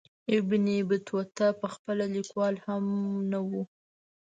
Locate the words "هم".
2.65-2.83